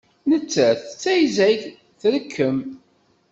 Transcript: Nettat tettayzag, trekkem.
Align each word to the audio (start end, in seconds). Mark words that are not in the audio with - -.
Nettat 0.29 0.79
tettayzag, 0.89 1.61
trekkem. 2.01 2.59